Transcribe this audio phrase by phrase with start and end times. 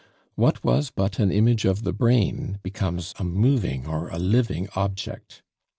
[0.33, 5.43] What was but an image of the brain becomes a moving or a living object.